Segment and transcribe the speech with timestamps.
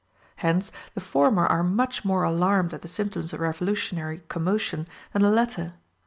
[0.37, 5.29] Hence the former are much more alarmed at the symptoms of revolutionary commotion than the
[5.29, 5.75] latter.